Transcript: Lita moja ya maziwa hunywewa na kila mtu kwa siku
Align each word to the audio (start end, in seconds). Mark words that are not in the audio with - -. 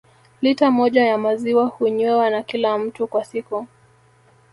Lita 0.41 0.71
moja 0.71 1.03
ya 1.05 1.17
maziwa 1.17 1.65
hunywewa 1.65 2.29
na 2.29 2.43
kila 2.43 2.77
mtu 2.77 3.07
kwa 3.07 3.25
siku 3.25 3.67